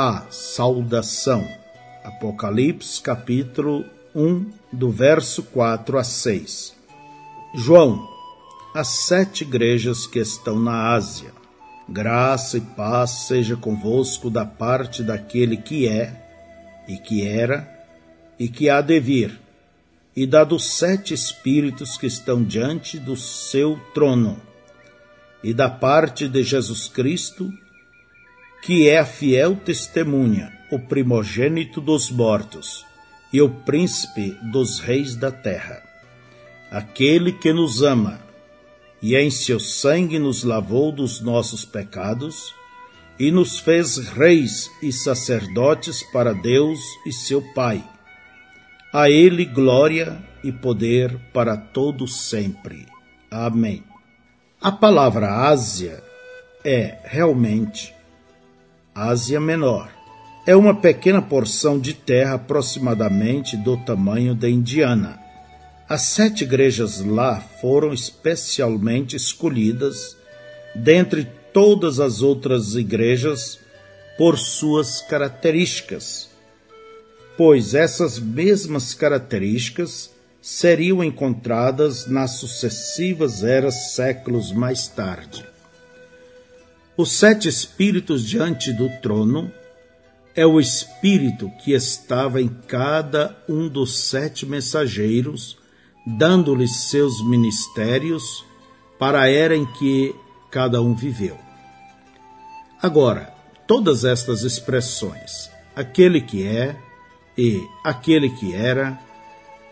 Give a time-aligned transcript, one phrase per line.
[0.00, 1.44] a saudação.
[2.04, 3.84] Apocalipse capítulo
[4.14, 6.76] 1, do verso 4 a 6.
[7.52, 8.08] João,
[8.72, 11.32] as sete igrejas que estão na Ásia.
[11.88, 16.14] Graça e paz seja convosco da parte daquele que é,
[16.86, 17.68] e que era,
[18.38, 19.36] e que há de vir,
[20.14, 24.40] e da dos sete espíritos que estão diante do seu trono,
[25.42, 27.52] e da parte de Jesus Cristo,
[28.62, 32.84] que é a fiel testemunha, o primogênito dos mortos
[33.32, 35.82] e o príncipe dos reis da terra.
[36.70, 38.20] Aquele que nos ama
[39.00, 42.54] e em seu sangue nos lavou dos nossos pecados
[43.18, 47.82] e nos fez reis e sacerdotes para Deus e seu Pai.
[48.92, 52.86] A ele glória e poder para todos sempre.
[53.30, 53.82] Amém.
[54.60, 56.02] A palavra Ásia
[56.64, 57.94] é realmente
[59.00, 59.88] Ásia Menor.
[60.44, 65.20] É uma pequena porção de terra aproximadamente do tamanho da Indiana.
[65.88, 70.16] As sete igrejas lá foram especialmente escolhidas
[70.74, 73.60] dentre todas as outras igrejas
[74.18, 76.28] por suas características,
[77.36, 80.10] pois essas mesmas características
[80.42, 85.46] seriam encontradas nas sucessivas eras séculos mais tarde.
[86.98, 89.52] Os sete espíritos diante do trono
[90.34, 95.56] é o espírito que estava em cada um dos sete mensageiros,
[96.04, 98.44] dando-lhes seus ministérios
[98.98, 100.12] para a era em que
[100.50, 101.38] cada um viveu.
[102.82, 103.32] Agora,
[103.64, 106.74] todas estas expressões, aquele que é,
[107.36, 108.98] e aquele que era,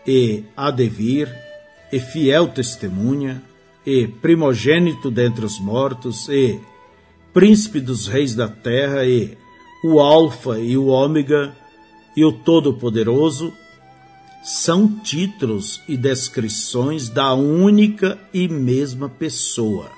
[0.07, 1.29] e há de vir,
[1.91, 3.43] e fiel testemunha,
[3.85, 6.57] e primogênito dentre os mortos, e
[7.37, 9.37] príncipe dos reis da terra e
[9.83, 11.55] o Alfa e o Ômega
[12.15, 13.53] e o Todo-Poderoso,
[14.43, 19.91] são títulos e descrições da única e mesma pessoa,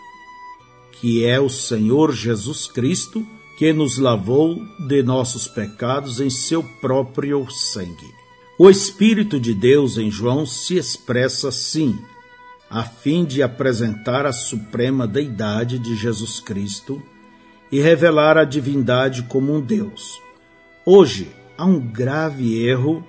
[1.00, 3.25] que é o Senhor Jesus Cristo,
[3.58, 8.14] que nos lavou de nossos pecados em seu próprio sangue.
[8.59, 11.97] O Espírito de Deus em João se expressa assim,
[12.69, 17.02] a fim de apresentar a suprema deidade de Jesus Cristo
[17.72, 20.22] e revelar a divindade como um Deus.
[20.85, 23.06] Hoje há um grave erro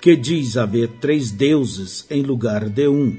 [0.00, 3.16] que diz haver três deuses em lugar de um.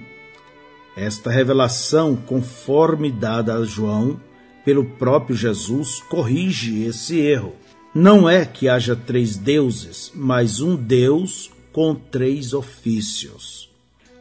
[0.96, 4.20] Esta revelação, conforme dada a João
[4.64, 7.56] pelo próprio Jesus, corrige esse erro.
[7.94, 13.70] Não é que haja três deuses, mas um Deus com três ofícios.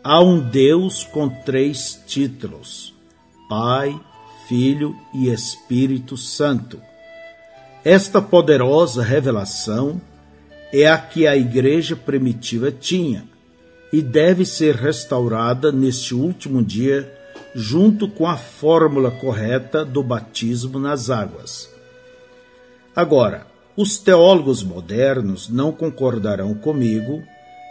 [0.03, 2.94] Há um Deus com três títulos:
[3.48, 3.98] Pai,
[4.49, 6.81] Filho e Espírito Santo.
[7.84, 10.00] Esta poderosa revelação
[10.72, 13.25] é a que a igreja primitiva tinha
[13.93, 17.10] e deve ser restaurada neste último dia,
[17.54, 21.71] junto com a fórmula correta do batismo nas águas.
[22.94, 23.47] Agora,
[23.77, 27.22] os teólogos modernos não concordarão comigo,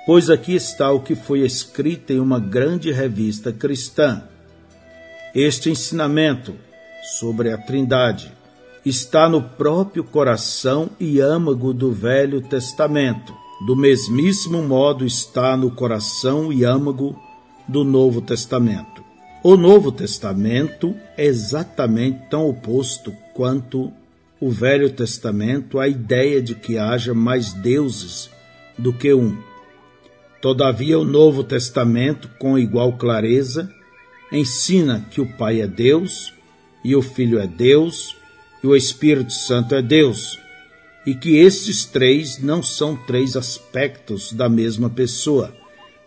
[0.06, 4.24] pois aqui está o que foi escrito em uma grande revista cristã
[5.34, 6.54] este ensinamento
[7.18, 8.32] sobre a Trindade
[8.86, 13.34] está no próprio coração e âmago do Velho Testamento.
[13.66, 17.20] Do mesmíssimo modo está no coração e âmago
[17.68, 19.04] do Novo Testamento.
[19.44, 23.92] O Novo Testamento é exatamente tão oposto quanto
[24.40, 28.30] o Velho Testamento à ideia de que haja mais deuses
[28.78, 29.38] do que um.
[30.42, 33.74] Todavia, o Novo Testamento, com igual clareza,
[34.34, 36.34] ensina que o Pai é Deus,
[36.84, 38.18] e o Filho é Deus,
[38.64, 40.40] e o Espírito Santo é Deus,
[41.06, 45.56] e que estes três não são três aspectos da mesma pessoa,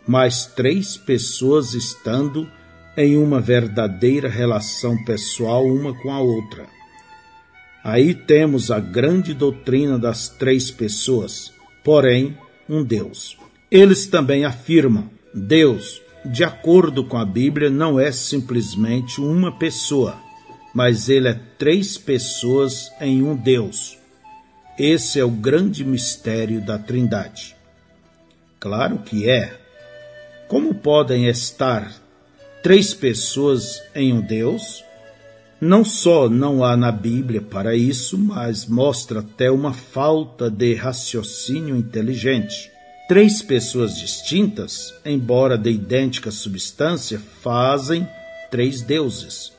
[0.06, 2.50] mas três pessoas estando
[2.96, 6.66] em uma verdadeira relação pessoal uma com a outra.
[7.84, 11.52] Aí temos a grande doutrina das três pessoas,
[11.84, 12.36] porém
[12.68, 13.38] um Deus.
[13.70, 20.16] Eles também afirmam: Deus, de acordo com a Bíblia, não é simplesmente uma pessoa,
[20.74, 23.96] mas ele é três pessoas em um Deus.
[24.78, 27.56] Esse é o grande mistério da Trindade.
[28.60, 29.58] Claro que é.
[30.48, 31.92] Como podem estar
[32.62, 34.84] três pessoas em um Deus?
[35.60, 41.74] Não só não há na Bíblia para isso, mas mostra até uma falta de raciocínio
[41.74, 42.70] inteligente.
[43.08, 48.04] Três pessoas distintas, embora de idêntica substância, fazem
[48.50, 49.52] três deuses,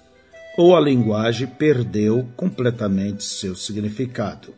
[0.58, 4.54] ou a linguagem perdeu completamente seu significado.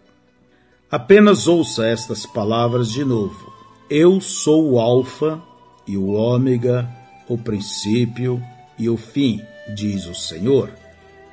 [0.89, 3.53] Apenas ouça estas palavras de novo.
[3.87, 5.39] Eu sou o Alfa
[5.87, 6.89] e o Ômega,
[7.27, 8.41] o princípio
[8.75, 9.39] e o fim,
[9.75, 10.71] diz o Senhor,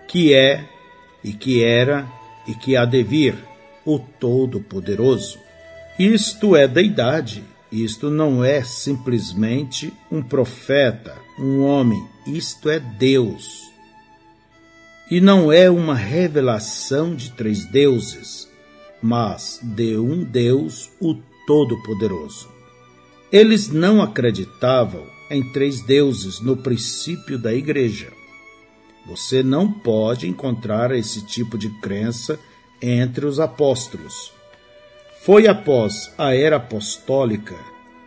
[0.07, 0.63] que é
[1.25, 2.07] e que era
[2.47, 3.35] e que há de vir,
[3.83, 5.46] o Todo-Poderoso.
[5.99, 13.63] Isto é deidade, isto não é simplesmente um profeta, um homem, isto é Deus.
[15.11, 18.47] E não é uma revelação de três deuses,
[19.03, 21.15] mas de um Deus, o
[21.47, 22.51] Todo-Poderoso.
[23.33, 28.13] Eles não acreditavam em três deuses no princípio da igreja.
[29.07, 32.39] Você não pode encontrar esse tipo de crença
[32.83, 34.36] entre os apóstolos.
[35.27, 37.57] Foi após a era apostólica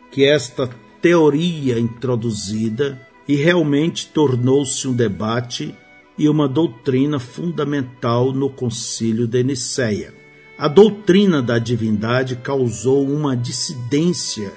[0.09, 0.69] que esta
[1.01, 5.75] teoria introduzida e realmente tornou-se um debate
[6.17, 10.13] e uma doutrina fundamental no Concílio de Nicéia.
[10.57, 14.53] A doutrina da divindade causou uma dissidência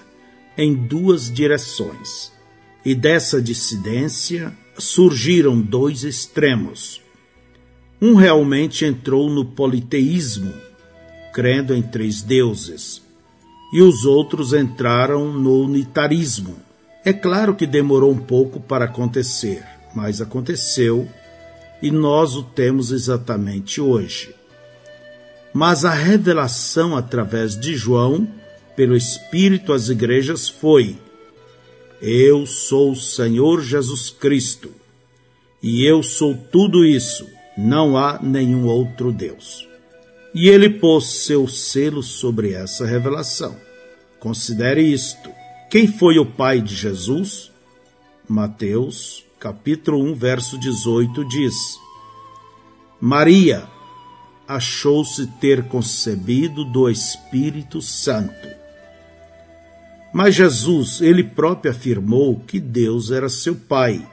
[0.56, 2.30] em duas direções,
[2.84, 7.02] e dessa dissidência surgiram dois extremos.
[8.00, 10.54] Um realmente entrou no politeísmo,
[11.32, 13.02] crendo em três deuses,
[13.72, 16.56] e os outros entraram no unitarismo.
[17.04, 19.64] É claro que demorou um pouco para acontecer,
[19.94, 21.08] mas aconteceu
[21.82, 24.34] e nós o temos exatamente hoje.
[25.52, 28.26] Mas a revelação através de João,
[28.76, 30.96] pelo Espírito às igrejas, foi:
[32.00, 34.70] Eu sou o Senhor Jesus Cristo,
[35.62, 37.26] e eu sou tudo isso,
[37.58, 39.71] não há nenhum outro Deus.
[40.34, 43.56] E ele pôs seu selo sobre essa revelação.
[44.18, 45.30] Considere isto.
[45.70, 47.50] Quem foi o pai de Jesus?
[48.28, 51.54] Mateus, capítulo 1, verso 18 diz:
[53.00, 53.68] Maria,
[54.46, 58.48] achou-se ter concebido do Espírito Santo.
[60.12, 64.06] Mas Jesus, ele próprio afirmou que Deus era seu Pai.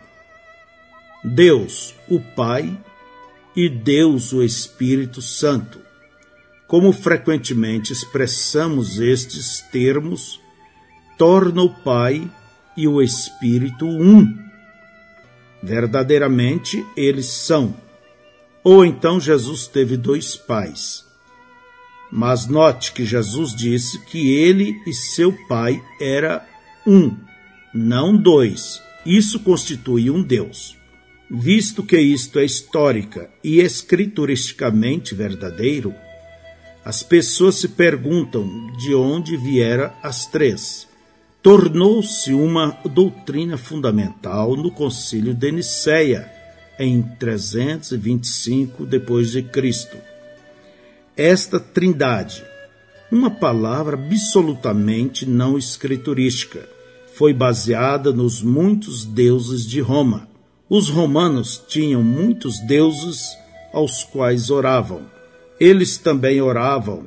[1.23, 2.75] Deus, o Pai,
[3.55, 5.88] e Deus, o Espírito Santo.
[6.69, 10.39] Como frequentemente expressamos estes termos,
[11.17, 12.25] torna o Pai
[12.77, 14.37] e o Espírito um.
[15.61, 17.75] Verdadeiramente eles são
[18.63, 21.05] ou então Jesus teve dois pais.
[22.11, 26.47] Mas note que Jesus disse que ele e seu pai era
[26.85, 27.15] um,
[27.73, 28.81] não dois.
[29.05, 30.77] Isso constitui um Deus.
[31.29, 35.93] Visto que isto é histórica e escrituristicamente verdadeiro,
[36.83, 40.87] as pessoas se perguntam de onde viera as três.
[41.41, 46.31] Tornou-se uma doutrina fundamental no Concílio de Nicéia,
[46.79, 49.97] em 325 depois de Cristo.
[51.15, 52.43] Esta Trindade,
[53.11, 56.67] uma palavra absolutamente não escriturística,
[57.13, 60.29] foi baseada nos muitos deuses de Roma.
[60.69, 63.25] Os romanos tinham muitos deuses
[63.73, 65.18] aos quais oravam.
[65.59, 67.03] Eles também oravam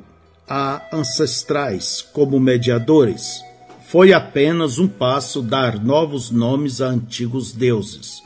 [0.47, 3.41] a ancestrais como mediadores.
[3.87, 8.23] Foi apenas um passo dar novos nomes a antigos deuses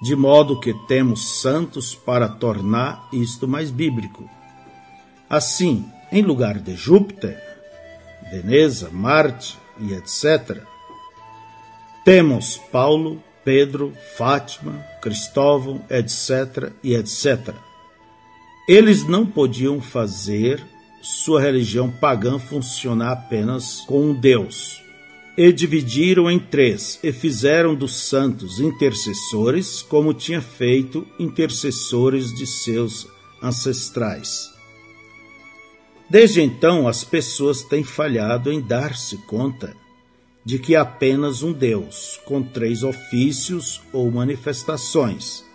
[0.00, 4.28] de modo que temos santos para tornar isto mais bíblico.
[5.28, 7.42] Assim, em lugar de Júpiter,
[8.30, 10.62] Veneza, Marte e etc.,
[12.04, 16.72] temos Paulo, Pedro, Fátima, Cristóvão, etc.
[16.82, 17.54] e etc.
[18.68, 20.62] Eles não podiam fazer
[21.00, 24.82] sua religião pagã funcionar apenas com um Deus
[25.38, 33.06] e dividiram em três, e fizeram dos santos intercessores, como tinha feito intercessores de seus
[33.42, 34.50] ancestrais.
[36.10, 39.74] Desde então, as pessoas têm falhado em dar-se conta
[40.44, 45.47] de que há apenas um Deus, com três ofícios ou manifestações.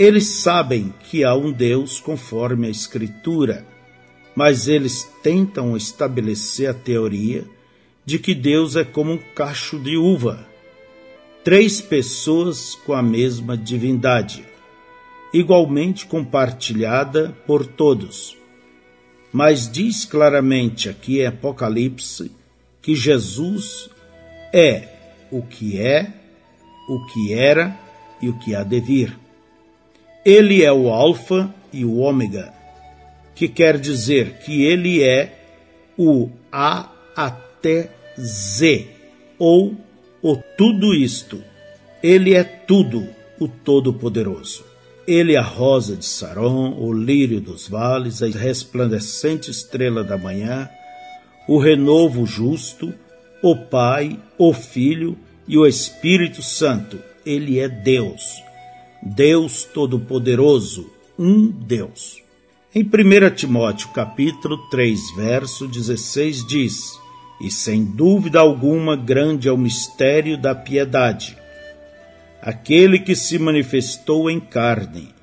[0.00, 3.66] Eles sabem que há um Deus conforme a Escritura,
[4.34, 7.44] mas eles tentam estabelecer a teoria
[8.02, 10.48] de que Deus é como um cacho de uva,
[11.44, 14.42] três pessoas com a mesma divindade,
[15.34, 18.34] igualmente compartilhada por todos.
[19.30, 22.32] Mas diz claramente aqui em Apocalipse
[22.80, 23.90] que Jesus
[24.50, 24.88] é
[25.30, 26.10] o que é,
[26.88, 27.78] o que era
[28.22, 29.29] e o que há de vir.
[30.24, 32.52] Ele é o Alfa e o Ômega,
[33.34, 35.32] que quer dizer que ele é
[35.96, 38.86] o A até Z,
[39.38, 39.74] ou
[40.22, 41.42] o tudo isto.
[42.02, 43.06] Ele é tudo,
[43.38, 44.64] o Todo-Poderoso.
[45.06, 50.68] Ele a rosa de Saron, o lírio dos vales, a resplandecente estrela da manhã,
[51.48, 52.92] o renovo justo,
[53.42, 55.16] o Pai, o Filho
[55.48, 56.98] e o Espírito Santo.
[57.24, 58.42] Ele é Deus,
[59.02, 62.22] Deus Todo-Poderoso, um Deus.
[62.74, 67.00] Em 1 Timóteo capítulo 3, verso 16 diz:
[67.40, 71.34] E sem dúvida alguma grande é o mistério da piedade.
[72.42, 75.14] Aquele que se manifestou em carne,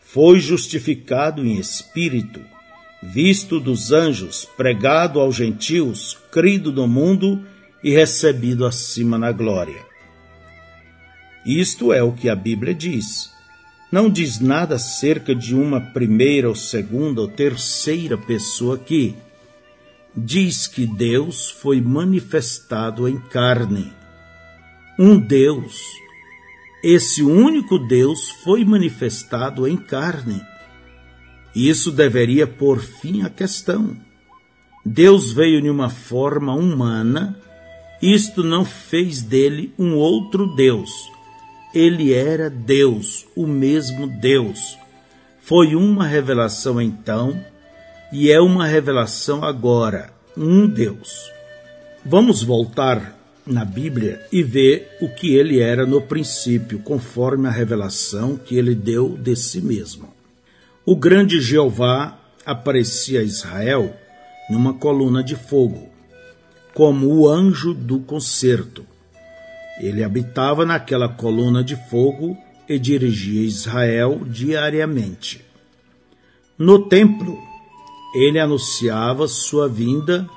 [0.00, 2.40] foi justificado em espírito,
[3.00, 7.46] visto dos anjos, pregado aos gentios, crido no mundo
[7.82, 9.89] e recebido acima na glória.
[11.44, 13.30] Isto é o que a Bíblia diz
[13.90, 19.16] não diz nada acerca de uma primeira ou segunda ou terceira pessoa aqui.
[20.16, 23.92] Diz que Deus foi manifestado em carne.
[24.98, 25.82] Um Deus.
[26.84, 30.40] Esse único Deus foi manifestado em carne.
[31.54, 33.96] Isso deveria pôr fim à questão.
[34.86, 37.38] Deus veio em uma forma humana,
[38.00, 40.90] isto não fez dele um outro Deus
[41.74, 44.78] ele era Deus, o mesmo Deus.
[45.40, 47.38] Foi uma revelação então
[48.12, 51.30] e é uma revelação agora, um Deus.
[52.04, 58.36] Vamos voltar na Bíblia e ver o que ele era no princípio, conforme a revelação
[58.36, 60.08] que ele deu de si mesmo.
[60.84, 63.94] O grande Jeová aparecia a Israel
[64.48, 65.88] numa coluna de fogo,
[66.74, 68.84] como o anjo do concerto.
[69.80, 72.36] Ele habitava naquela coluna de fogo
[72.68, 75.44] e dirigia Israel diariamente.
[76.58, 77.38] No templo,
[78.14, 80.28] ele anunciava sua vinda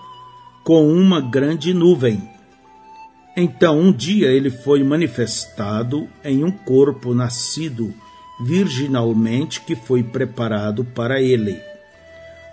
[0.64, 2.28] com uma grande nuvem.
[3.36, 7.94] Então, um dia ele foi manifestado em um corpo nascido
[8.40, 11.60] virginalmente que foi preparado para ele.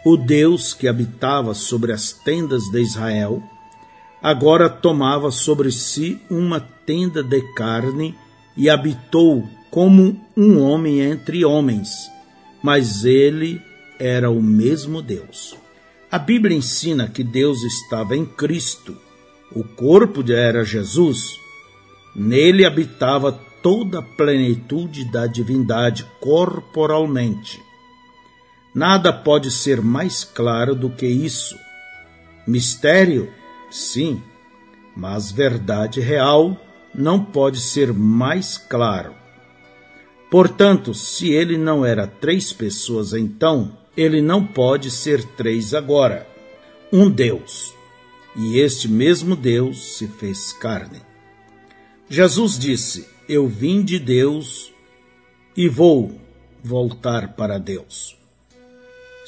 [0.05, 3.43] O Deus que habitava sobre as tendas de Israel
[4.23, 8.15] agora tomava sobre si uma tenda de carne
[8.57, 11.89] e habitou como um homem entre homens,
[12.63, 13.61] mas ele
[13.99, 15.57] era o mesmo Deus.
[16.11, 18.97] A Bíblia ensina que Deus estava em Cristo,
[19.55, 21.39] o corpo era Jesus,
[22.15, 27.63] nele habitava toda a plenitude da divindade corporalmente.
[28.75, 31.57] Nada pode ser mais claro do que isso.
[32.47, 33.33] Mistério
[33.71, 34.23] Sim,
[34.97, 36.57] mas verdade real
[36.95, 39.15] não pode ser mais claro.
[40.31, 46.27] Portanto, se ele não era três pessoas então, ele não pode ser três agora.
[46.93, 47.75] Um Deus.
[48.37, 51.03] E este mesmo Deus se fez carne.
[52.09, 54.73] Jesus disse: Eu vim de Deus
[55.57, 56.21] e vou
[56.63, 58.20] voltar para Deus.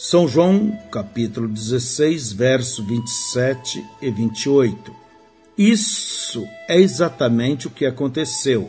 [0.04, 4.92] São João, capítulo 16, verso 27 e 28.
[5.56, 8.68] Isso é exatamente o que aconteceu.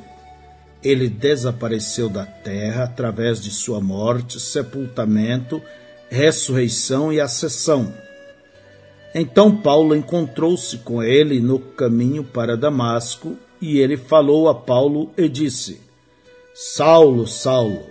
[0.83, 5.59] Ele desapareceu da terra através de sua morte, sepultamento,
[6.07, 7.91] ressurreição e ascensão.
[9.15, 15.27] Então Paulo encontrou-se com ele no caminho para Damasco e ele falou a Paulo e
[15.27, 15.81] disse:
[16.53, 17.87] Saulo, Saulo,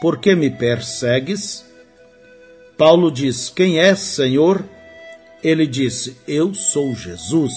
[0.00, 1.66] por que me persegues?
[2.78, 4.64] Paulo diz: Quem é, Senhor?
[5.42, 7.52] Ele disse: Eu sou Jesus.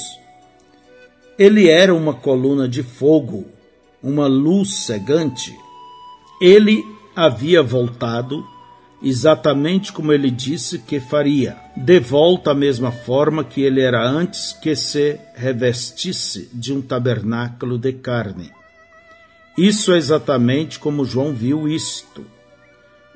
[1.37, 3.45] Ele era uma coluna de fogo,
[4.01, 5.55] uma luz cegante.
[6.41, 6.83] Ele
[7.15, 8.43] havia voltado
[9.03, 14.53] exatamente como ele disse que faria, de volta à mesma forma que ele era antes
[14.53, 18.51] que se revestisse de um tabernáculo de carne.
[19.57, 22.25] Isso é exatamente como João viu isto.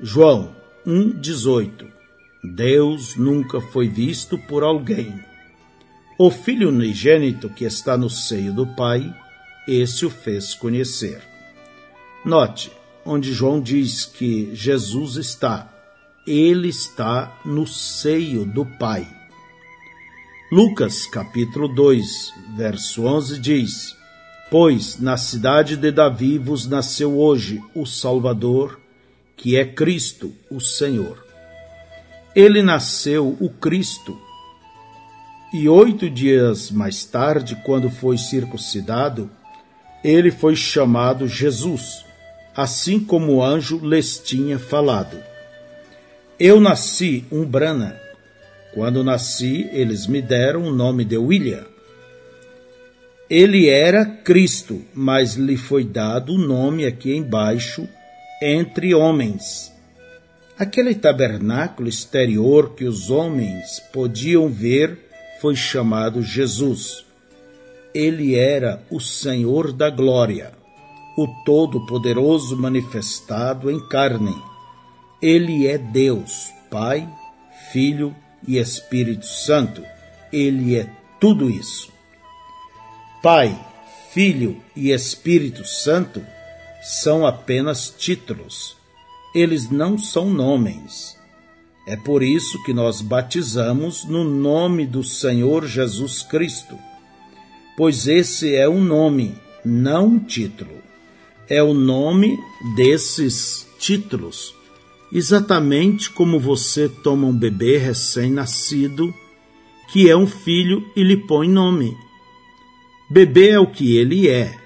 [0.00, 0.54] João
[0.86, 1.95] 1,18
[2.42, 5.18] Deus nunca foi visto por alguém.
[6.18, 9.14] O Filho unigênito que está no seio do Pai,
[9.68, 11.22] esse o fez conhecer.
[12.24, 12.72] Note,
[13.04, 15.72] onde João diz que Jesus está,
[16.26, 19.06] ele está no seio do Pai.
[20.50, 23.96] Lucas capítulo 2, verso 11 diz:
[24.50, 28.80] Pois na cidade de Davi vos nasceu hoje o Salvador,
[29.36, 31.25] que é Cristo, o Senhor.
[32.36, 34.20] Ele nasceu o Cristo.
[35.54, 39.30] E oito dias mais tarde, quando foi circuncidado,
[40.04, 42.04] ele foi chamado Jesus,
[42.54, 45.16] assim como o anjo lhes tinha falado.
[46.38, 47.98] Eu nasci um Brana.
[48.74, 51.64] Quando nasci, eles me deram o nome de William.
[53.30, 57.88] Ele era Cristo, mas lhe foi dado o nome aqui embaixo
[58.42, 59.74] entre homens.
[60.58, 67.04] Aquele tabernáculo exterior que os homens podiam ver foi chamado Jesus.
[67.92, 70.52] Ele era o Senhor da glória,
[71.14, 74.34] o Todo-Poderoso manifestado em carne.
[75.20, 77.06] Ele é Deus, Pai,
[77.70, 78.16] Filho
[78.48, 79.82] e Espírito Santo.
[80.32, 80.88] Ele é
[81.20, 81.92] tudo isso.
[83.22, 83.54] Pai,
[84.10, 86.24] Filho e Espírito Santo
[86.82, 88.75] são apenas títulos.
[89.36, 91.14] Eles não são nomes.
[91.86, 96.74] É por isso que nós batizamos no nome do Senhor Jesus Cristo,
[97.76, 100.82] pois esse é um nome, não um título.
[101.50, 102.38] É o nome
[102.76, 104.54] desses títulos,
[105.12, 109.14] exatamente como você toma um bebê recém-nascido,
[109.92, 111.94] que é um filho e lhe põe nome.
[113.10, 114.56] Bebê é o que ele é,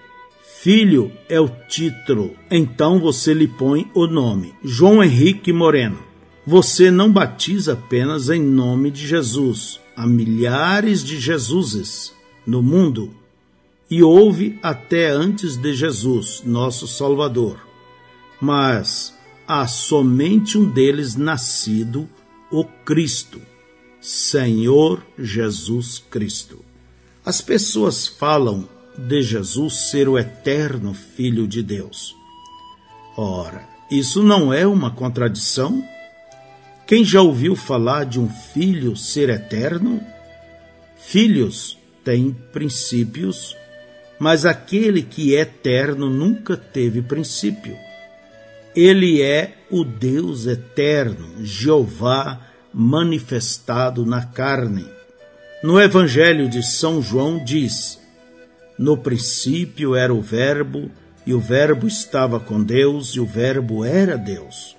[0.63, 4.55] Filho é o título, então você lhe põe o nome.
[4.63, 5.99] João Henrique Moreno.
[6.47, 9.81] Você não batiza apenas em nome de Jesus.
[9.97, 12.13] Há milhares de Jesuses
[12.47, 13.11] no mundo
[13.91, 17.59] e houve até antes de Jesus, nosso Salvador.
[18.39, 19.17] Mas
[19.49, 22.07] há somente um deles nascido,
[22.53, 23.41] o Cristo,
[23.99, 26.63] Senhor Jesus Cristo.
[27.25, 28.69] As pessoas falam
[29.09, 32.15] de Jesus ser o eterno Filho de Deus.
[33.17, 35.83] Ora, isso não é uma contradição?
[36.87, 40.01] Quem já ouviu falar de um filho ser eterno?
[40.97, 43.57] Filhos têm princípios,
[44.19, 47.77] mas aquele que é eterno nunca teve princípio.
[48.75, 52.41] Ele é o Deus eterno, Jeová
[52.73, 54.87] manifestado na carne.
[55.63, 58.00] No Evangelho de São João diz:
[58.81, 60.91] no princípio era o Verbo,
[61.27, 64.75] e o Verbo estava com Deus, e o Verbo era Deus.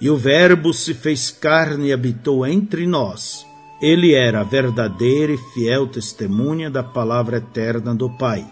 [0.00, 3.46] E o Verbo se fez carne e habitou entre nós.
[3.80, 8.44] Ele era a verdadeira e fiel testemunha da palavra eterna do Pai.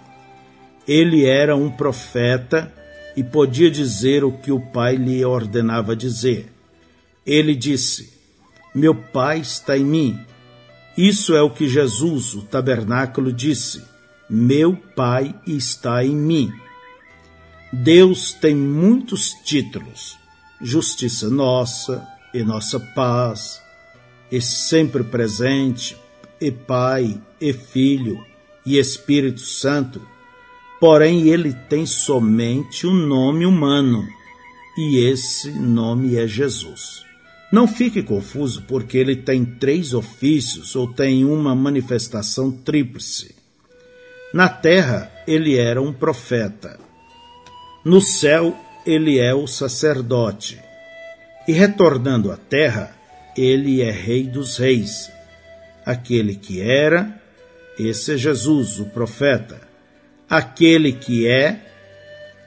[0.86, 2.72] Ele era um profeta
[3.16, 6.46] e podia dizer o que o Pai lhe ordenava dizer.
[7.26, 8.12] Ele disse:
[8.72, 10.20] Meu Pai está em mim.
[10.96, 13.90] Isso é o que Jesus, o tabernáculo, disse
[14.30, 16.52] meu Pai está em mim.
[17.72, 20.16] Deus tem muitos títulos:
[20.62, 23.60] justiça nossa e nossa paz,
[24.30, 25.96] e sempre presente,
[26.40, 28.24] e Pai, e Filho,
[28.64, 30.00] e Espírito Santo.
[30.78, 34.06] Porém, ele tem somente um nome humano,
[34.78, 37.04] e esse nome é Jesus.
[37.52, 43.39] Não fique confuso porque ele tem três ofícios ou tem uma manifestação tríplice.
[44.32, 46.78] Na terra, ele era um profeta.
[47.84, 50.60] No céu, ele é o sacerdote.
[51.48, 52.94] E retornando à terra,
[53.36, 55.10] ele é Rei dos Reis.
[55.84, 57.20] Aquele que era,
[57.76, 59.60] esse é Jesus, o profeta.
[60.28, 61.66] Aquele que é,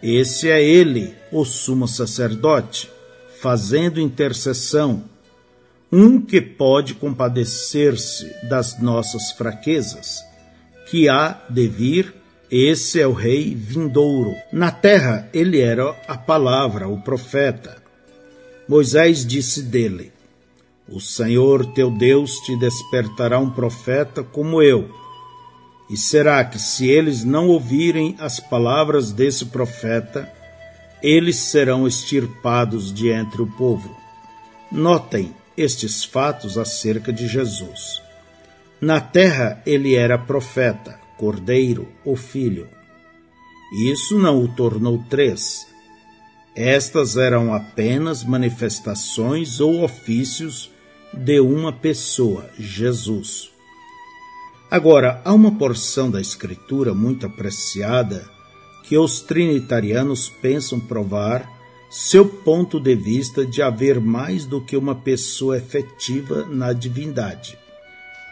[0.02, 2.90] esse é ele, o sumo sacerdote,
[3.42, 5.04] fazendo intercessão,
[5.92, 10.24] um que pode compadecer-se das nossas fraquezas
[10.94, 12.14] que há de vir,
[12.52, 14.36] esse é o rei vindouro.
[14.52, 17.82] Na terra ele era a palavra, o profeta.
[18.70, 20.14] Moisés disse dele:
[20.88, 24.88] O Senhor teu Deus te despertará um profeta como eu.
[25.90, 30.32] E será que, se eles não ouvirem as palavras desse profeta,
[31.02, 33.98] eles serão extirpados de entre o povo?
[34.72, 38.03] Notem estes fatos acerca de Jesus.
[38.84, 42.68] Na terra ele era profeta, cordeiro ou filho.
[43.90, 45.66] Isso não o tornou três.
[46.54, 50.70] Estas eram apenas manifestações ou ofícios
[51.14, 53.52] de uma pessoa, Jesus.
[54.70, 58.30] Agora, há uma porção da Escritura muito apreciada
[58.84, 61.50] que os trinitarianos pensam provar
[61.90, 67.63] seu ponto de vista de haver mais do que uma pessoa efetiva na divindade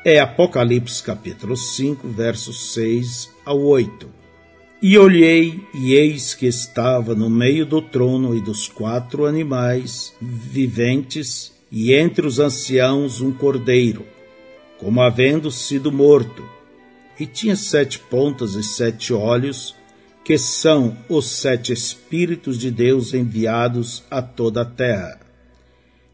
[0.04, 4.10] é Apocalipse capítulo 5, versos 6 ao 8.
[4.82, 11.54] E olhei, e eis que estava no meio do trono e dos quatro animais viventes,
[11.72, 14.04] e entre os anciãos um cordeiro,
[14.80, 16.44] como havendo sido morto,
[17.20, 19.76] e tinha sete pontas e sete olhos,
[20.24, 25.21] que são os sete Espíritos de Deus enviados a toda a terra.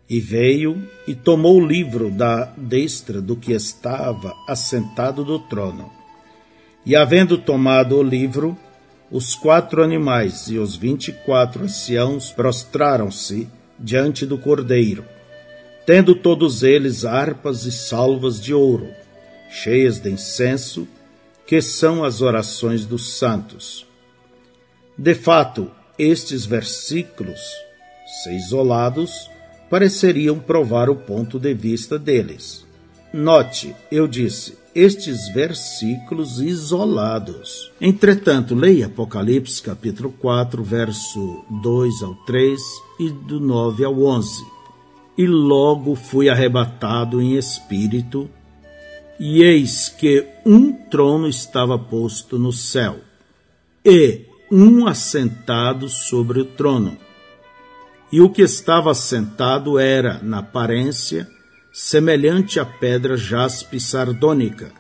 [0.10, 5.92] E veio e tomou o livro da destra do que estava assentado do trono.
[6.86, 8.58] E havendo tomado o livro,
[9.12, 15.06] os quatro animais e os vinte e quatro anciãos prostraram-se diante do cordeiro,
[15.86, 18.90] tendo todos eles harpas e salvas de ouro,
[19.50, 20.88] cheias de incenso,
[21.46, 23.86] que são as orações dos santos.
[24.98, 27.40] De fato, estes versículos,
[28.24, 29.30] se isolados,
[29.70, 32.66] pareceriam provar o ponto de vista deles.
[33.14, 37.72] Note, eu disse, estes versículos isolados.
[37.82, 42.62] Entretanto, leia Apocalipse capítulo 4, verso 2 ao 3
[43.00, 44.46] e do 9 ao 11.
[45.18, 48.30] E logo fui arrebatado em espírito,
[49.20, 52.98] e eis que um trono estava posto no céu,
[53.84, 56.98] e um assentado sobre o trono.
[58.12, 61.30] E o que estava assentado era, na aparência,
[61.72, 64.72] semelhante à pedra jaspe sardônica,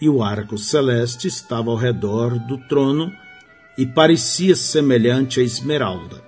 [0.00, 3.12] e o arco celeste estava ao redor do trono
[3.76, 6.22] e parecia semelhante a esmeralda.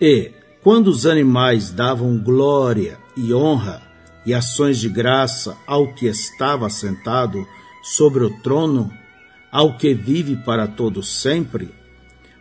[0.00, 3.82] E, quando os animais davam glória e honra
[4.24, 7.46] e ações de graça ao que estava sentado
[7.82, 8.92] sobre o trono,
[9.50, 11.70] ao que vive para todos sempre,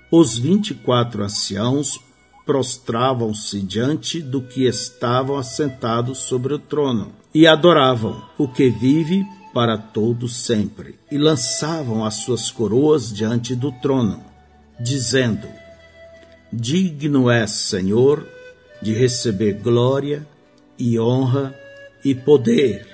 [0.09, 1.99] os vinte e quatro anciãos
[2.45, 9.77] prostravam-se diante do que estavam assentados sobre o trono e adoravam o que vive para
[9.77, 14.23] todo sempre e lançavam as suas coroas diante do trono,
[14.79, 15.47] dizendo:
[16.51, 18.25] Digno és, Senhor,
[18.81, 20.25] de receber glória
[20.77, 21.55] e honra
[22.03, 22.87] e poder,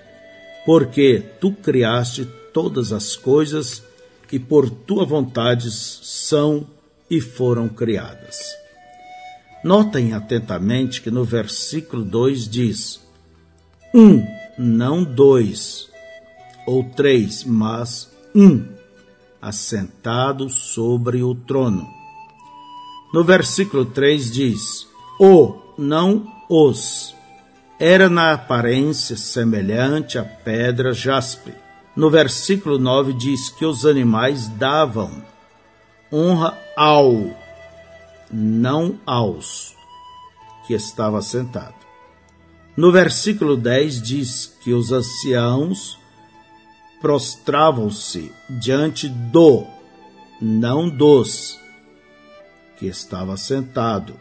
[0.65, 3.83] porque tu criaste todas as coisas
[4.31, 6.67] e por tua vontade são
[7.09, 8.66] e foram criadas.
[9.67, 13.01] Notem atentamente que no versículo 2 diz:
[13.93, 14.25] um,
[14.57, 15.89] não dois
[16.65, 18.65] ou três, mas um,
[19.41, 21.85] assentado sobre o trono.
[23.13, 24.87] No versículo 3 diz:
[25.19, 27.13] O, não os.
[27.77, 31.53] Era na aparência semelhante à pedra jaspe.
[31.93, 35.11] No versículo 9 diz que os animais davam
[36.09, 37.46] honra ao
[38.31, 39.75] não aos,
[40.65, 41.75] que estava sentado.
[42.75, 45.97] No versículo 10 diz que os anciãos
[47.01, 49.65] prostravam-se diante do,
[50.41, 51.57] não dos,
[52.77, 54.13] que estava sentado.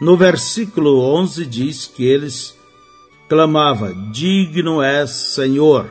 [0.00, 2.56] No versículo 11 diz que eles
[3.28, 5.88] clamavam: Digno és, Senhor,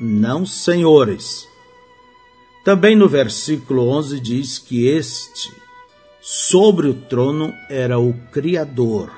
[0.00, 1.46] não senhores.
[2.64, 5.52] Também no versículo 11 diz que este
[6.30, 9.10] Sobre o trono era o Criador,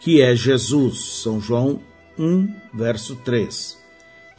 [0.00, 1.80] que é Jesus, São João
[2.18, 3.78] 1, verso 3,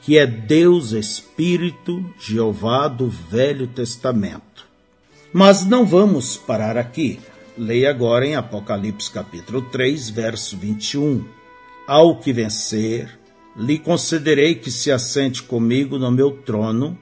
[0.01, 4.67] que é Deus Espírito, Jeová do Velho Testamento.
[5.31, 7.17] Mas não vamos parar aqui.
[7.57, 11.23] Leia agora em Apocalipse capítulo 3, verso 21.
[11.87, 13.17] Ao que vencer,
[13.55, 16.99] lhe concederei que se assente comigo no meu trono,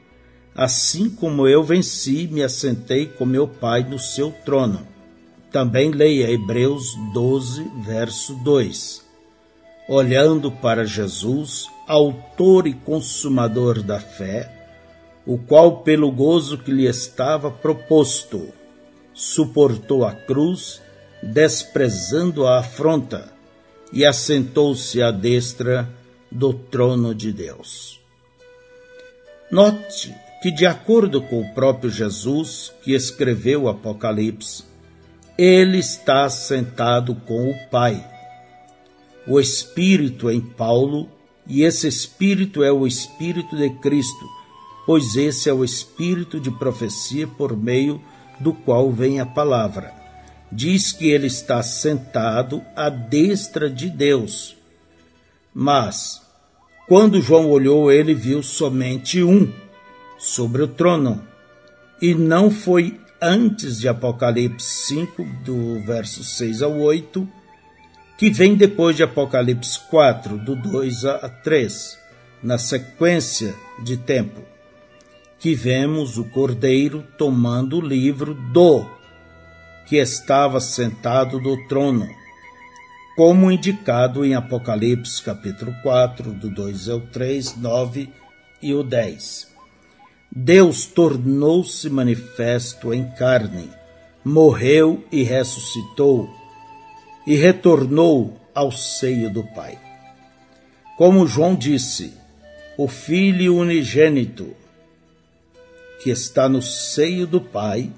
[0.58, 4.88] assim como eu venci me assentei com meu Pai no seu trono.
[5.52, 9.06] Também leia Hebreus 12, verso 2.
[9.88, 14.52] Olhando para Jesus, autor e consumador da fé,
[15.28, 18.50] o qual, pelo gozo que lhe estava proposto,
[19.14, 20.82] suportou a cruz,
[21.22, 23.32] desprezando a afronta,
[23.94, 25.88] e assentou-se à destra
[26.30, 28.02] do trono de Deus.
[29.50, 34.64] Note que, de acordo com o próprio Jesus, que escreveu o Apocalipse,
[35.38, 38.06] ele está sentado com o Pai.
[39.28, 41.10] O Espírito em Paulo,
[41.46, 44.26] e esse Espírito é o Espírito de Cristo,
[44.86, 48.02] pois esse é o Espírito de profecia por meio
[48.40, 49.94] do qual vem a palavra.
[50.52, 54.56] Diz que ele está sentado à destra de Deus.
[55.54, 56.22] Mas,
[56.88, 59.52] quando João olhou, ele viu somente um
[60.18, 61.26] sobre o trono.
[62.02, 67.28] E não foi antes de Apocalipse 5, do verso 6 ao 8,
[68.18, 71.98] que vem depois de Apocalipse 4, do 2 a 3,
[72.42, 74.42] na sequência de tempo,
[75.40, 78.86] que vemos o cordeiro tomando o livro do
[79.86, 82.08] que estava sentado do trono,
[83.16, 88.10] como indicado em Apocalipse capítulo 4, do 2 ao 3, 9
[88.62, 89.57] e o 10.
[90.32, 93.70] Deus tornou-se manifesto em carne,
[94.24, 96.30] morreu e ressuscitou,
[97.26, 99.80] e retornou ao seio do Pai.
[100.98, 102.14] Como João disse,
[102.78, 104.56] o Filho unigênito,
[106.04, 107.92] que está no seio do Pai,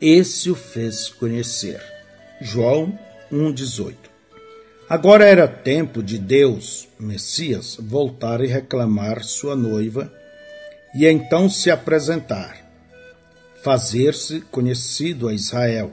[0.00, 1.82] esse o fez conhecer.
[2.40, 2.98] João
[3.32, 3.94] 1,18
[4.88, 10.12] Agora era tempo de Deus, Messias, voltar e reclamar sua noiva
[10.94, 12.56] e então se apresentar,
[13.62, 15.92] fazer-se conhecido a Israel.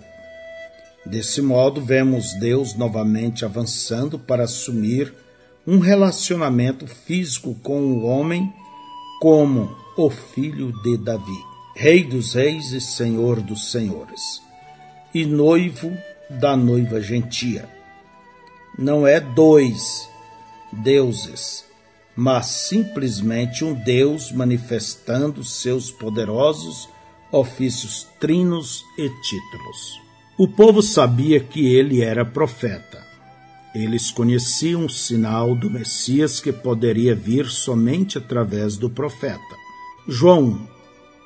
[1.06, 5.14] Desse modo, vemos Deus novamente avançando para assumir
[5.66, 8.52] um relacionamento físico com o homem
[9.22, 11.44] como o filho de Davi,
[11.76, 14.42] rei dos reis e senhor dos senhores,
[15.14, 15.92] e noivo
[16.30, 17.68] da noiva gentia.
[18.78, 20.08] Não é dois
[20.72, 21.66] deuses,
[22.18, 26.90] mas simplesmente um Deus manifestando seus poderosos
[27.32, 30.02] ofícios trinos e títulos.
[30.38, 33.08] O povo sabia que ele era profeta
[33.78, 39.56] eles conheciam o sinal do Messias que poderia vir somente através do profeta.
[40.08, 40.68] João,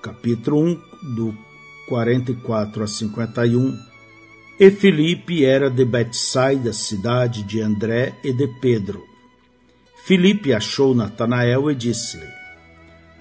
[0.04, 1.38] capítulo 1, do
[1.88, 3.78] 44 a 51.
[4.60, 9.11] E Filipe era de Betsaida, cidade de André e de Pedro.
[10.04, 12.28] Filipe achou Natanael e disse-lhe: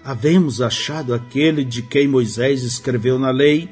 [0.02, 3.68] Havemos achado aquele de quem Moisés escreveu na lei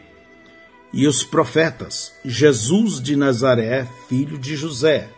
[0.93, 5.09] e os profetas, Jesus de Nazaré, filho de José.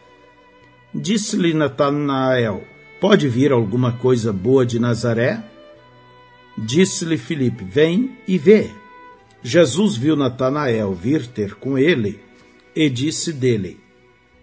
[0.94, 2.64] Disse-lhe Natanael:
[3.00, 5.42] Pode vir alguma coisa boa de Nazaré?
[6.56, 8.70] Disse-lhe Filipe: Vem e vê.
[9.42, 12.20] Jesus viu Natanael vir ter com ele
[12.74, 13.80] e disse dele: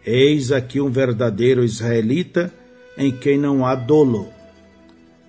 [0.05, 2.53] Eis aqui um verdadeiro israelita
[2.97, 4.29] em quem não há dolo.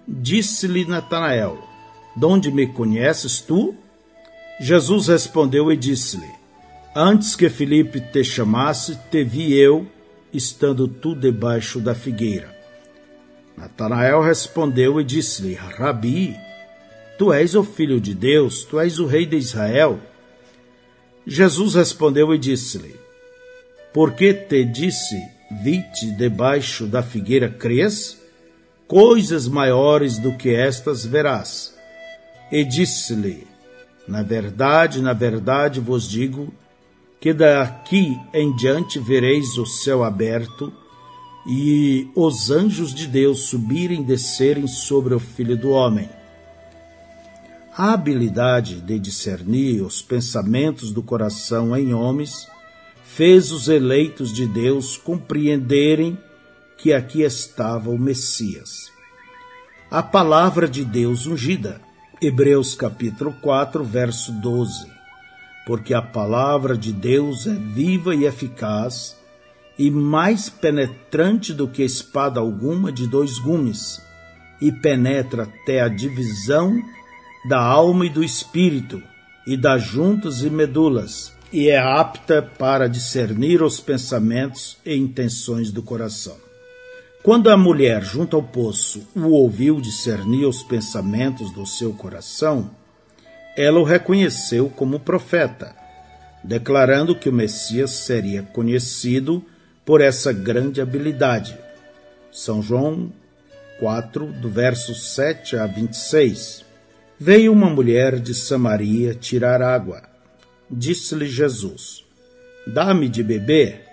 [0.07, 1.59] Disse-lhe Natanael:
[2.17, 3.75] De onde me conheces tu?
[4.59, 6.31] Jesus respondeu e disse-lhe:
[6.95, 9.87] Antes que Filipe te chamasse, te vi eu
[10.33, 12.57] estando tu debaixo da figueira.
[13.57, 16.37] Natanael respondeu e disse-lhe: Rabi,
[17.19, 20.01] tu és o filho de Deus, tu és o rei de Israel.
[21.27, 22.97] Jesus respondeu e disse-lhe:
[23.93, 28.19] Por que te disse, vi-te debaixo da figueira, crês?
[28.87, 31.75] Coisas maiores do que estas verás.
[32.51, 33.47] E disse-lhe:
[34.07, 36.53] Na verdade, na verdade vos digo,
[37.21, 40.73] que daqui em diante vereis o céu aberto
[41.47, 46.09] e os anjos de Deus subirem e descerem sobre o Filho do Homem.
[47.77, 52.47] A habilidade de discernir os pensamentos do coração em homens
[53.15, 56.19] fez os eleitos de Deus compreenderem
[56.77, 58.93] que aqui estava o Messias.
[59.91, 61.81] A palavra de Deus ungida.
[62.21, 64.99] Hebreus capítulo 4, verso 12
[65.69, 69.15] porque a palavra de Deus é viva e eficaz
[69.79, 74.01] e mais penetrante do que espada alguma de dois gumes,
[74.63, 76.83] e penetra até a divisão
[77.51, 79.03] da alma e do espírito,
[79.47, 85.83] e das juntas e medulas, e é apta para discernir os pensamentos e intenções do
[85.83, 86.37] coração.
[87.23, 92.71] Quando a mulher junto ao poço o ouviu discernir os pensamentos do seu coração,
[93.57, 95.75] ela o reconheceu como profeta,
[96.45, 99.45] declarando que o Messias seria conhecido
[99.85, 101.59] por essa grande habilidade.
[102.31, 103.13] São João
[103.81, 106.65] 4, do verso 7 a 26.
[107.19, 110.08] Veio uma mulher de Samaria tirar água.
[110.71, 112.05] Disse-lhe Jesus:
[112.67, 113.85] Dá-me de beber,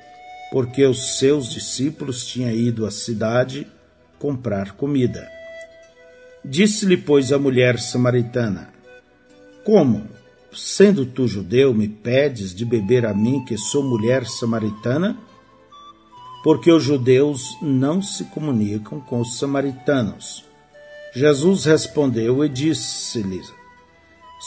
[0.51, 3.67] porque os seus discípulos tinham ido à cidade
[4.19, 5.29] comprar comida.
[6.43, 8.73] Disse-lhe, pois, a mulher samaritana:
[9.65, 10.07] como,
[10.53, 15.17] sendo tu judeu, me pedes de beber a mim, que sou mulher samaritana?
[16.43, 20.45] Porque os judeus não se comunicam com os samaritanos.
[21.15, 23.41] Jesus respondeu e disse-lhe: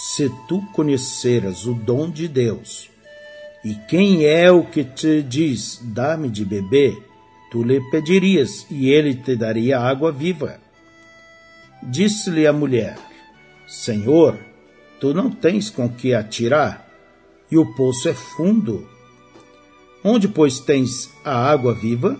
[0.00, 2.90] Se tu conheceras o dom de Deus,
[3.64, 6.96] e quem é o que te diz, dá-me de beber,
[7.50, 10.60] tu lhe pedirias, e ele te daria água viva.
[11.82, 12.96] Disse-lhe a mulher:
[13.66, 14.38] Senhor,
[15.00, 16.84] Tu não tens com que atirar,
[17.50, 18.88] e o poço é fundo.
[20.02, 22.18] Onde, pois, tens a água viva?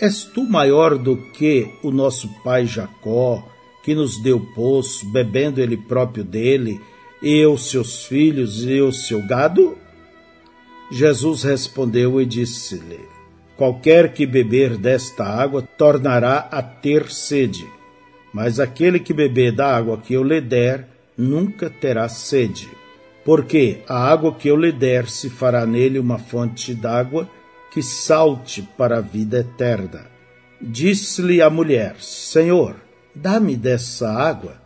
[0.00, 3.44] És tu maior do que o nosso pai Jacó,
[3.88, 6.78] que nos deu poço, bebendo ele próprio dele,
[7.22, 9.78] e os seus filhos e o seu gado?
[10.92, 13.00] Jesus respondeu e disse-lhe:
[13.56, 17.66] Qualquer que beber desta água tornará a ter sede,
[18.30, 22.68] mas aquele que beber da água que eu lhe der, nunca terá sede,
[23.24, 27.26] porque a água que eu lhe der se fará nele uma fonte d'água
[27.70, 30.04] que salte para a vida eterna.
[30.60, 32.86] Disse-lhe a mulher: Senhor,
[33.20, 34.56] dá-me dessa água,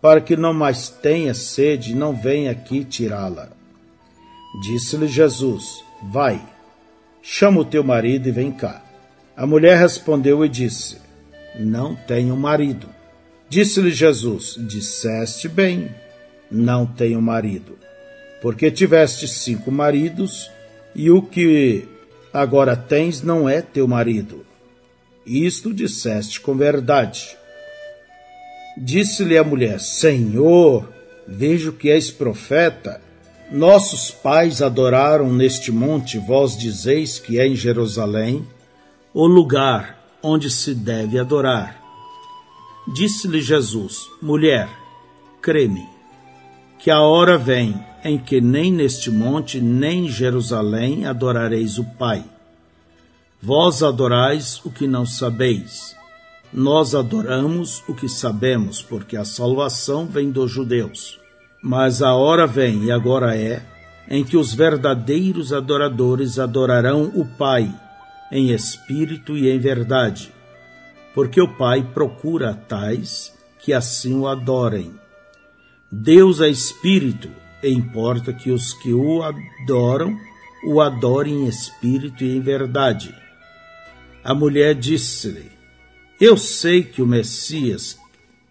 [0.00, 3.48] para que não mais tenha sede, não venha aqui tirá-la.
[4.62, 6.40] Disse-lhe Jesus: Vai,
[7.20, 8.82] chama o teu marido e vem cá.
[9.36, 10.98] A mulher respondeu e disse:
[11.58, 12.88] Não tenho marido.
[13.48, 15.90] Disse-lhe Jesus: Disseste bem,
[16.50, 17.78] não tenho marido,
[18.40, 20.50] porque tiveste cinco maridos
[20.94, 21.86] e o que
[22.32, 24.46] agora tens não é teu marido.
[25.26, 27.36] Isto disseste com verdade.
[28.76, 30.88] Disse-lhe a mulher: Senhor,
[31.26, 33.00] vejo que és profeta.
[33.50, 38.44] Nossos pais adoraram neste monte, vós dizeis que é em Jerusalém
[39.14, 41.80] o lugar onde se deve adorar.
[42.92, 44.68] Disse-lhe Jesus: Mulher,
[45.40, 45.86] creme,
[46.78, 52.24] que a hora vem em que nem neste monte nem em Jerusalém adorareis o Pai.
[53.42, 55.96] Vós adorais o que não sabeis.
[56.56, 61.20] Nós adoramos o que sabemos, porque a salvação vem dos judeus.
[61.62, 63.62] Mas a hora vem, e agora é,
[64.08, 67.70] em que os verdadeiros adoradores adorarão o Pai,
[68.32, 70.32] em espírito e em verdade,
[71.14, 74.94] porque o Pai procura tais que assim o adorem.
[75.92, 77.28] Deus é espírito,
[77.62, 80.16] e importa que os que o adoram
[80.64, 83.14] o adorem em espírito e em verdade.
[84.24, 85.55] A mulher disse-lhe:
[86.18, 87.98] Eu sei que o Messias,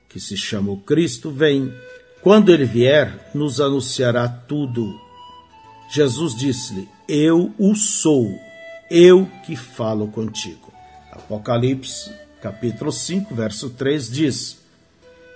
[0.07, 1.73] que se chama o Cristo, vem
[2.21, 4.99] quando ele vier, nos anunciará tudo.
[5.91, 8.31] Jesus disse-lhe: Eu o sou,
[8.89, 10.71] eu que falo contigo.
[11.11, 14.59] Apocalipse, capítulo 5, verso 3 diz: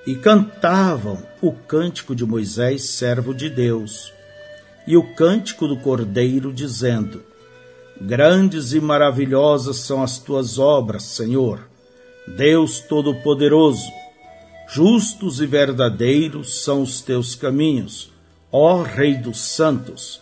[0.05, 4.13] E cantavam o cântico de Moisés, servo de Deus,
[4.85, 7.23] e o cântico do Cordeiro, dizendo:
[7.99, 11.68] Grandes e maravilhosas são as tuas obras, Senhor,
[12.37, 13.99] Deus Todo-Poderoso
[14.71, 18.11] Justos e verdadeiros são os teus caminhos,
[18.51, 20.21] ó Rei dos Santos.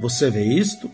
[0.00, 0.90] Você vê isto?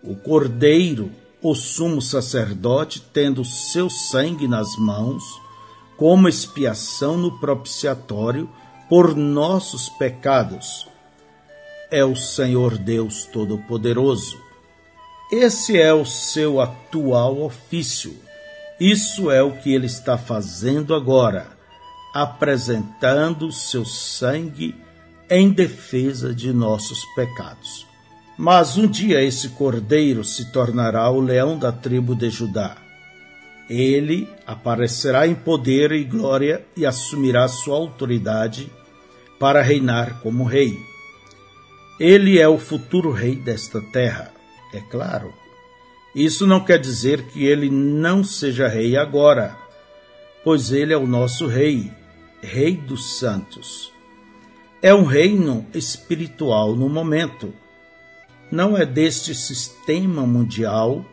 [0.00, 1.10] O Cordeiro,
[1.42, 5.24] o sumo sacerdote, tendo seu sangue nas mãos,
[5.96, 8.48] como expiação no propiciatório
[8.88, 10.86] por nossos pecados.
[11.90, 14.38] É o Senhor Deus Todo-Poderoso.
[15.32, 18.29] Esse é o seu atual ofício.
[18.80, 21.60] Isso é o que ele está fazendo agora
[22.12, 24.74] apresentando seu sangue
[25.28, 27.86] em defesa de nossos pecados.
[28.36, 32.76] Mas um dia esse cordeiro se tornará o leão da tribo de Judá.
[33.68, 38.70] Ele aparecerá em poder e glória e assumirá sua autoridade
[39.38, 40.76] para reinar como rei.
[42.00, 44.32] Ele é o futuro rei desta terra,
[44.72, 45.39] é claro.
[46.14, 49.56] Isso não quer dizer que ele não seja rei agora,
[50.42, 51.92] pois ele é o nosso rei
[52.42, 53.92] Rei dos Santos.
[54.80, 57.52] É um reino espiritual no momento.
[58.50, 61.04] Não é deste sistema mundial,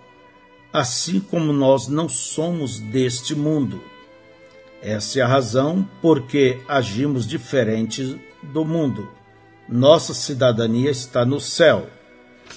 [0.72, 3.84] assim como nós não somos deste mundo.
[4.82, 9.10] Essa é a razão porque agimos diferente do mundo.
[9.68, 11.90] Nossa cidadania está no céu.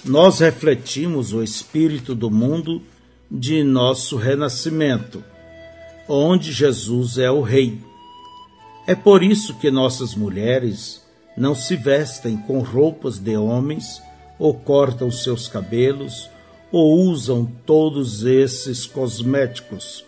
[0.03, 2.81] Nós refletimos o espírito do mundo
[3.29, 5.23] de nosso renascimento,
[6.09, 7.79] onde Jesus é o Rei.
[8.87, 11.05] É por isso que nossas mulheres
[11.37, 14.01] não se vestem com roupas de homens,
[14.39, 16.27] ou cortam seus cabelos,
[16.71, 20.03] ou usam todos esses cosméticos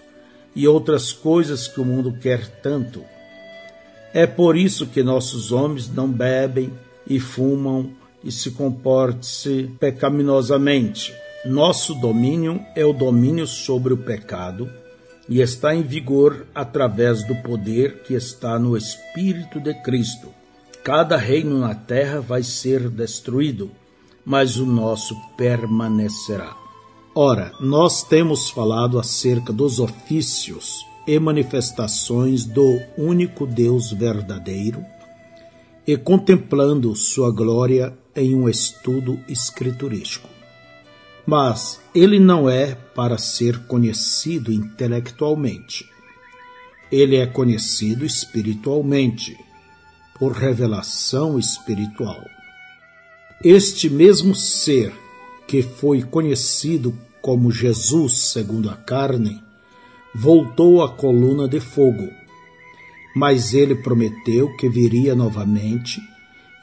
[0.56, 3.04] e outras coisas que o mundo quer tanto.
[4.12, 6.74] É por isso que nossos homens não bebem
[7.08, 7.92] e fumam
[8.24, 11.14] e se comportam-se pecaminosamente.
[11.46, 14.70] Nosso domínio é o domínio sobre o pecado
[15.28, 20.30] e está em vigor através do poder que está no Espírito de Cristo.
[20.84, 23.72] Cada reino na terra vai ser destruído,
[24.26, 26.56] mas o nosso permanecerá.
[27.16, 34.84] Ora, nós temos falado acerca dos ofícios e manifestações do único Deus verdadeiro
[35.86, 40.34] e contemplando sua glória em um estudo escriturístico
[41.26, 45.90] mas ele não é para ser conhecido intelectualmente.
[46.92, 49.38] Ele é conhecido espiritualmente,
[50.20, 52.24] por revelação espiritual.
[53.44, 54.94] Este mesmo ser
[55.48, 59.42] que foi conhecido como Jesus segundo a carne,
[60.14, 62.10] voltou à coluna de fogo.
[63.16, 66.00] Mas ele prometeu que viria novamente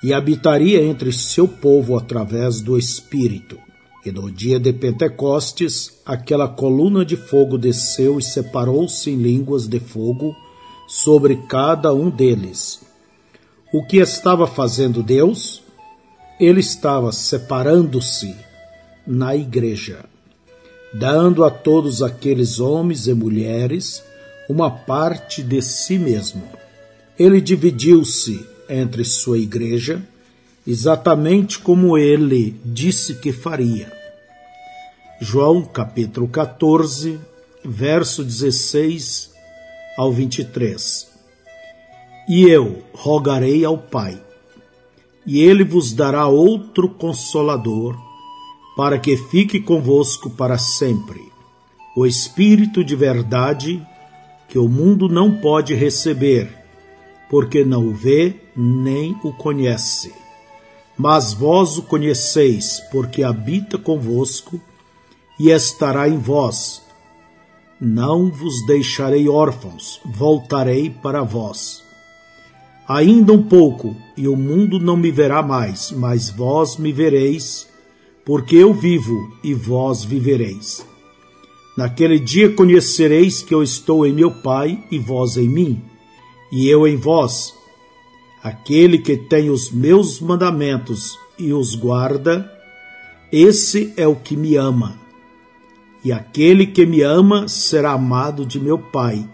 [0.03, 3.59] e habitaria entre seu povo através do Espírito
[4.05, 9.79] e no dia de Pentecostes, aquela coluna de fogo desceu e separou-se em línguas de
[9.79, 10.35] fogo
[10.89, 12.81] sobre cada um deles,
[13.73, 15.63] O que estava fazendo Deus?
[16.41, 18.35] Ele estava separando-se
[19.07, 20.05] na igreja,
[20.93, 24.03] dando a todos aqueles homens e mulheres
[24.51, 26.43] uma parte de si mesmo.
[27.17, 30.03] Ele dividiu-se entre sua igreja,
[30.67, 33.93] exatamente como ele disse que faria.
[35.21, 37.21] João capítulo 14,
[37.65, 39.31] verso 16
[39.97, 41.09] ao 23.
[42.29, 44.21] E eu rogarei ao Pai,
[45.25, 47.97] e ele vos dará outro consolador,
[48.77, 51.21] para que fique convosco para sempre,
[51.97, 53.81] o Espírito de verdade,
[54.51, 56.51] que o mundo não pode receber,
[57.31, 60.13] porque não o vê nem o conhece.
[60.99, 64.61] Mas vós o conheceis, porque habita convosco
[65.39, 66.83] e estará em vós.
[67.81, 71.85] Não vos deixarei órfãos, voltarei para vós.
[72.89, 77.69] Ainda um pouco, e o mundo não me verá mais, mas vós me vereis,
[78.25, 80.90] porque eu vivo e vós vivereis.
[81.77, 85.83] Naquele dia conhecereis que eu estou em meu Pai e vós em mim,
[86.51, 87.55] e eu em vós.
[88.43, 92.51] Aquele que tem os meus mandamentos e os guarda,
[93.31, 94.99] esse é o que me ama.
[96.03, 99.29] E aquele que me ama será amado de meu Pai,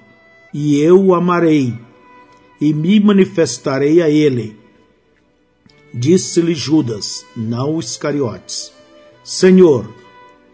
[0.52, 1.74] e eu o amarei,
[2.60, 4.56] e me manifestarei a ele.
[5.94, 8.72] Disse-lhe Judas, não Iscariotes:
[9.24, 9.88] Senhor,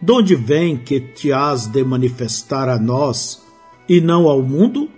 [0.02, 3.40] de onde vem que te has de manifestar a nós
[3.88, 4.90] e não ao mundo?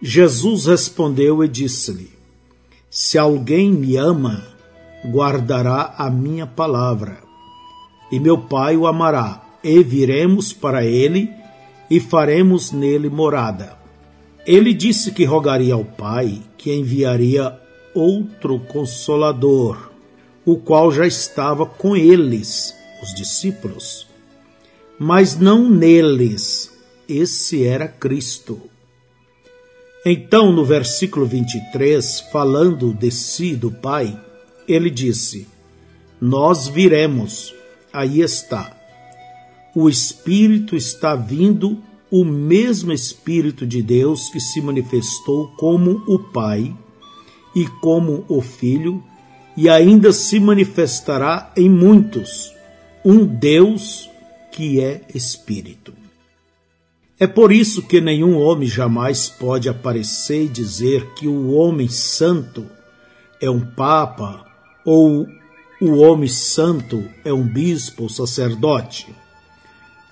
[0.00, 2.10] Jesus respondeu e disse-lhe:
[2.90, 4.44] Se alguém me ama,
[5.06, 7.18] guardará a minha palavra,
[8.10, 11.30] e meu Pai o amará, e viremos para ele
[11.88, 13.78] e faremos nele morada.
[14.44, 17.56] Ele disse que rogaria ao Pai que enviaria
[17.94, 19.92] outro consolador,
[20.44, 24.06] o qual já estava com eles, os discípulos,
[24.98, 26.70] mas não neles.
[27.08, 28.60] Esse era Cristo.
[30.06, 34.18] Então, no versículo 23, falando de si, do Pai,
[34.66, 35.46] ele disse:
[36.20, 37.54] Nós viremos.
[37.92, 38.74] Aí está.
[39.74, 46.74] O Espírito está vindo, o mesmo Espírito de Deus que se manifestou como o Pai
[47.54, 49.02] e como o Filho,
[49.56, 52.52] e ainda se manifestará em muitos,
[53.04, 54.08] um Deus
[54.50, 55.92] que é Espírito.
[57.18, 62.66] É por isso que nenhum homem jamais pode aparecer e dizer que o homem santo
[63.40, 64.44] é um papa
[64.84, 65.26] ou
[65.80, 69.14] o homem santo é um bispo ou sacerdote.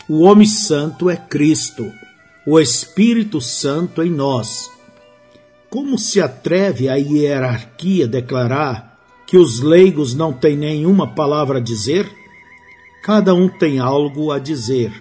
[0.09, 1.93] O homem santo é Cristo,
[2.47, 4.71] o Espírito Santo em nós.
[5.69, 12.20] Como se atreve a hierarquia declarar que os leigos não têm nenhuma palavra a dizer?
[13.03, 14.93] Cada um tem algo a dizer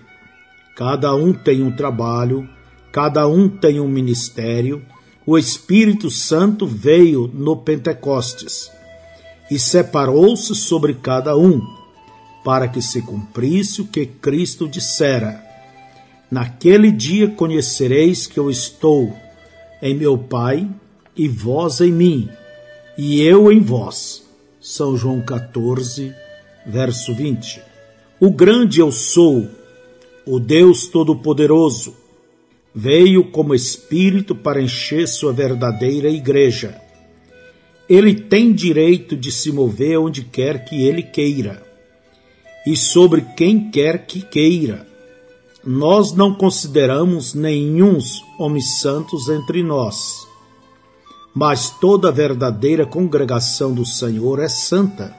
[0.80, 2.48] Cada um tem um trabalho,
[2.90, 4.82] cada um tem um ministério.
[5.26, 8.72] O Espírito Santo veio no Pentecostes
[9.52, 11.62] e separou-se sobre cada um,
[12.46, 15.44] para que se cumprisse o que Cristo dissera:
[16.32, 19.14] Naquele dia conhecereis que eu estou
[19.82, 20.66] em meu Pai
[21.14, 22.30] e vós em mim,
[22.98, 24.24] e eu em vós.
[24.62, 26.16] São João 14,
[26.66, 27.69] verso 20.
[28.22, 29.48] O grande eu sou
[30.26, 31.96] o Deus Todo-Poderoso,
[32.76, 36.80] veio como Espírito para encher sua verdadeira igreja.
[37.88, 41.66] Ele tem direito de se mover onde quer que ele queira
[42.68, 44.86] e sobre quem quer que queira.
[45.66, 50.28] Nós não consideramos nenhuns homens santos entre nós,
[51.34, 55.16] mas toda a verdadeira congregação do Senhor é santa,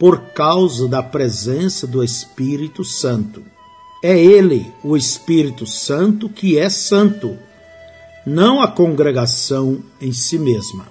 [0.00, 3.42] por causa da presença do Espírito Santo.
[4.02, 7.36] É Ele, o Espírito Santo, que é santo,
[8.24, 10.86] não a congregação em si mesma.